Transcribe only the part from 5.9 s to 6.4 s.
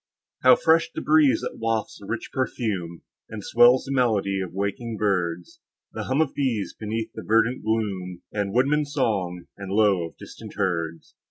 The hum of